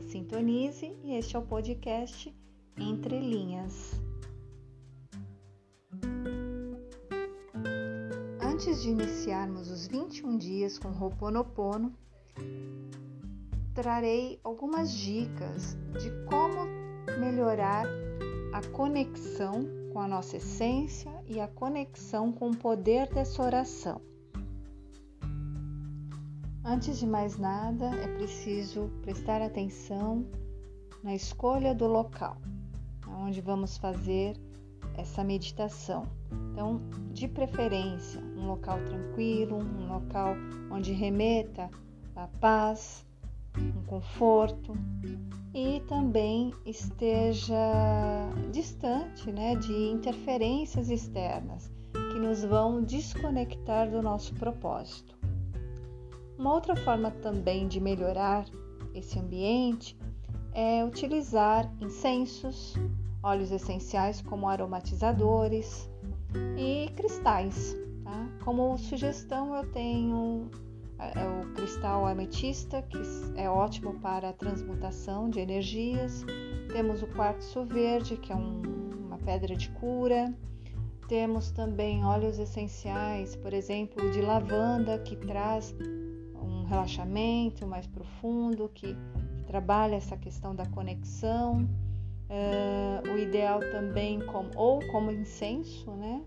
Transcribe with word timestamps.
sintonize 0.00 0.96
e 1.04 1.14
este 1.14 1.36
é 1.36 1.38
o 1.38 1.42
podcast 1.42 2.34
Entre 2.76 3.18
Linhas. 3.18 3.92
Antes 8.40 8.82
de 8.82 8.90
iniciarmos 8.90 9.70
os 9.70 9.86
21 9.86 10.38
dias 10.38 10.78
com 10.78 10.88
Ho'oponopono, 10.88 11.92
trarei 13.74 14.40
algumas 14.42 14.92
dicas 14.92 15.76
de 16.00 16.10
como 16.26 16.64
melhorar 17.20 17.86
a 18.52 18.66
conexão 18.70 19.66
com 19.92 20.00
a 20.00 20.08
nossa 20.08 20.36
essência 20.36 21.12
e 21.26 21.40
a 21.40 21.48
conexão 21.48 22.32
com 22.32 22.50
o 22.50 22.56
poder 22.56 23.08
dessa 23.08 23.42
oração. 23.42 24.00
Antes 26.70 26.98
de 26.98 27.06
mais 27.06 27.38
nada, 27.38 27.86
é 27.86 28.08
preciso 28.16 28.90
prestar 29.00 29.40
atenção 29.40 30.26
na 31.02 31.14
escolha 31.14 31.74
do 31.74 31.86
local 31.86 32.36
onde 33.22 33.40
vamos 33.40 33.78
fazer 33.78 34.36
essa 34.94 35.24
meditação. 35.24 36.06
Então, 36.52 36.78
de 37.10 37.26
preferência, 37.26 38.20
um 38.36 38.46
local 38.46 38.78
tranquilo, 38.84 39.56
um 39.56 39.88
local 39.88 40.34
onde 40.70 40.92
remeta 40.92 41.70
a 42.14 42.26
paz, 42.38 43.06
um 43.56 43.82
conforto 43.86 44.74
e 45.54 45.80
também 45.88 46.52
esteja 46.66 47.56
distante 48.52 49.32
né, 49.32 49.56
de 49.56 49.72
interferências 49.72 50.90
externas 50.90 51.70
que 51.92 52.18
nos 52.18 52.44
vão 52.44 52.82
desconectar 52.82 53.90
do 53.90 54.02
nosso 54.02 54.34
propósito. 54.34 55.17
Uma 56.38 56.54
outra 56.54 56.76
forma 56.76 57.10
também 57.10 57.66
de 57.66 57.80
melhorar 57.80 58.46
esse 58.94 59.18
ambiente 59.18 59.98
é 60.52 60.84
utilizar 60.84 61.68
incensos, 61.80 62.74
óleos 63.20 63.50
essenciais 63.50 64.22
como 64.22 64.48
aromatizadores 64.48 65.90
e 66.56 66.90
cristais. 66.94 67.76
Tá? 68.04 68.28
Como 68.44 68.78
sugestão, 68.78 69.56
eu 69.56 69.68
tenho 69.72 70.48
é, 71.00 71.22
é 71.22 71.28
o 71.28 71.52
cristal 71.54 72.06
ametista, 72.06 72.82
que 72.82 72.98
é 73.34 73.50
ótimo 73.50 73.94
para 74.00 74.28
a 74.28 74.32
transmutação 74.32 75.28
de 75.28 75.40
energias. 75.40 76.24
Temos 76.72 77.02
o 77.02 77.08
quartzo 77.08 77.64
verde, 77.64 78.16
que 78.16 78.32
é 78.32 78.36
um, 78.36 78.62
uma 79.06 79.18
pedra 79.18 79.56
de 79.56 79.70
cura. 79.70 80.32
Temos 81.08 81.50
também 81.50 82.04
óleos 82.04 82.38
essenciais, 82.38 83.34
por 83.34 83.52
exemplo, 83.52 84.08
de 84.12 84.20
lavanda, 84.20 84.98
que 84.98 85.16
traz 85.16 85.74
relaxamento 86.68 87.66
mais 87.66 87.86
profundo, 87.86 88.68
que, 88.74 88.94
que 88.94 89.44
trabalha 89.46 89.96
essa 89.96 90.16
questão 90.16 90.54
da 90.54 90.66
conexão. 90.66 91.68
Uh, 92.30 93.10
o 93.10 93.18
ideal 93.18 93.60
também 93.72 94.20
com, 94.26 94.50
ou 94.54 94.86
como 94.88 95.10
incenso, 95.10 95.90
né? 95.92 96.22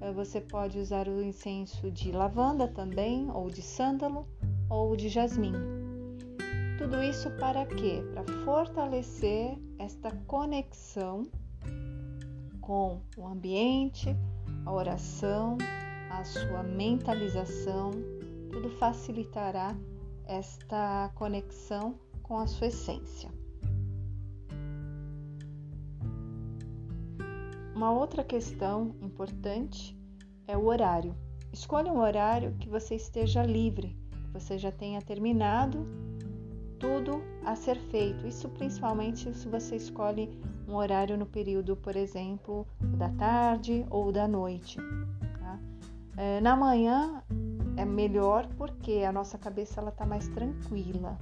Uh, 0.00 0.12
você 0.12 0.38
pode 0.38 0.78
usar 0.78 1.08
o 1.08 1.22
incenso 1.22 1.90
de 1.90 2.12
lavanda 2.12 2.68
também, 2.68 3.30
ou 3.32 3.48
de 3.48 3.62
sândalo, 3.62 4.28
ou 4.68 4.94
de 4.94 5.08
jasmim. 5.08 5.54
Tudo 6.76 7.02
isso 7.02 7.30
para 7.32 7.64
quê? 7.64 8.02
Para 8.12 8.22
fortalecer 8.44 9.56
esta 9.78 10.10
conexão 10.26 11.22
com 12.60 13.00
o 13.16 13.26
ambiente, 13.26 14.14
a 14.66 14.72
oração, 14.72 15.56
a 16.10 16.22
sua 16.22 16.62
mentalização, 16.62 17.92
tudo 18.50 18.70
facilitará 18.70 19.76
esta 20.26 21.10
conexão 21.14 21.94
com 22.22 22.38
a 22.38 22.46
sua 22.46 22.68
essência. 22.68 23.30
Uma 27.74 27.92
outra 27.92 28.24
questão 28.24 28.94
importante 29.02 29.96
é 30.48 30.56
o 30.56 30.66
horário. 30.66 31.14
Escolha 31.52 31.92
um 31.92 32.00
horário 32.00 32.54
que 32.58 32.68
você 32.68 32.94
esteja 32.94 33.42
livre, 33.42 33.96
que 34.10 34.30
você 34.32 34.58
já 34.58 34.72
tenha 34.72 35.00
terminado 35.02 35.86
tudo 36.78 37.22
a 37.44 37.54
ser 37.54 37.76
feito. 37.76 38.26
Isso 38.26 38.48
principalmente 38.48 39.32
se 39.34 39.48
você 39.48 39.76
escolhe 39.76 40.30
um 40.68 40.74
horário 40.74 41.16
no 41.16 41.26
período, 41.26 41.76
por 41.76 41.96
exemplo, 41.96 42.66
da 42.96 43.08
tarde 43.10 43.86
ou 43.90 44.10
da 44.10 44.26
noite. 44.26 44.78
Tá? 45.38 45.60
É, 46.16 46.40
na 46.40 46.56
manhã 46.56 47.22
é 47.76 47.84
melhor 47.84 48.46
porque 48.56 49.04
a 49.06 49.12
nossa 49.12 49.36
cabeça 49.38 49.80
ela 49.80 49.90
está 49.90 50.06
mais 50.06 50.28
tranquila. 50.28 51.18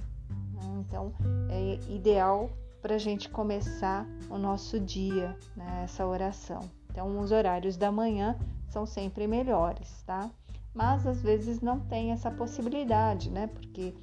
Né? 0.53 0.61
Então 0.79 1.13
é 1.49 1.79
ideal 1.91 2.49
para 2.81 2.95
a 2.95 2.99
gente 2.99 3.29
começar 3.29 4.05
o 4.29 4.37
nosso 4.37 4.79
dia, 4.79 5.37
né? 5.55 5.81
essa 5.83 6.05
oração. 6.05 6.61
Então 6.91 7.19
os 7.19 7.31
horários 7.31 7.75
da 7.77 7.91
manhã 7.91 8.37
são 8.69 8.85
sempre 8.85 9.27
melhores, 9.27 10.03
tá? 10.03 10.29
Mas 10.73 11.05
às 11.07 11.21
vezes 11.21 11.61
não 11.61 11.79
tem 11.79 12.11
essa 12.11 12.29
possibilidade, 12.29 13.29
né? 13.29 13.47
Porque 13.47 13.93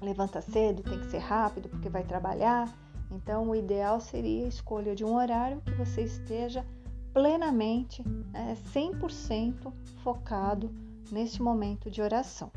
levanta 0.00 0.40
cedo, 0.40 0.82
tem 0.82 0.98
que 0.98 1.06
ser 1.06 1.18
rápido, 1.18 1.68
porque 1.68 1.88
vai 1.88 2.02
trabalhar. 2.02 2.72
Então 3.10 3.48
o 3.48 3.56
ideal 3.56 4.00
seria 4.00 4.44
a 4.44 4.48
escolha 4.48 4.94
de 4.94 5.04
um 5.04 5.14
horário 5.14 5.60
que 5.62 5.72
você 5.72 6.02
esteja 6.02 6.64
plenamente, 7.12 8.06
né, 8.32 8.56
100% 8.72 9.72
focado 10.02 10.70
neste 11.10 11.42
momento 11.42 11.90
de 11.90 12.00
oração. 12.00 12.50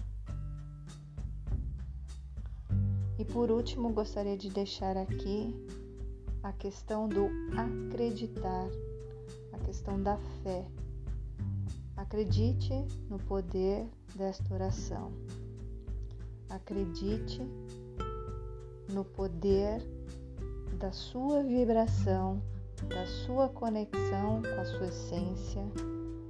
E 3.17 3.25
por 3.25 3.51
último, 3.51 3.89
gostaria 3.89 4.37
de 4.37 4.49
deixar 4.49 4.97
aqui 4.97 5.55
a 6.41 6.51
questão 6.51 7.07
do 7.07 7.29
acreditar, 7.57 8.67
a 9.53 9.57
questão 9.59 10.01
da 10.01 10.17
fé. 10.43 10.65
Acredite 11.95 12.73
no 13.09 13.17
poder 13.19 13.87
desta 14.15 14.53
oração. 14.53 15.11
Acredite 16.49 17.41
no 18.91 19.05
poder 19.05 19.81
da 20.77 20.91
sua 20.91 21.43
vibração, 21.43 22.41
da 22.89 23.05
sua 23.05 23.47
conexão 23.47 24.41
com 24.41 24.61
a 24.61 24.65
sua 24.65 24.87
essência, 24.87 25.63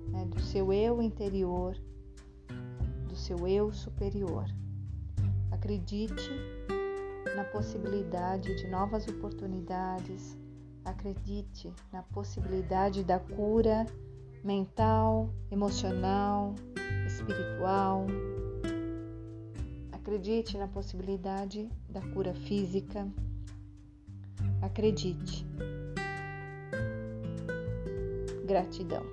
né, 0.09 0.25
do 0.25 0.39
seu 0.39 0.71
eu 0.71 1.01
interior 1.01 1.75
seu 3.23 3.47
eu 3.47 3.71
superior. 3.71 4.45
Acredite 5.49 6.29
na 7.37 7.45
possibilidade 7.45 8.53
de 8.55 8.67
novas 8.67 9.07
oportunidades, 9.07 10.37
acredite 10.83 11.71
na 11.91 12.03
possibilidade 12.03 13.01
da 13.01 13.19
cura 13.19 13.85
mental, 14.43 15.33
emocional, 15.49 16.53
espiritual. 17.07 18.07
Acredite 19.93 20.57
na 20.57 20.67
possibilidade 20.67 21.69
da 21.89 22.01
cura 22.01 22.33
física. 22.33 23.07
Acredite. 24.61 25.45
Gratidão. 28.45 29.03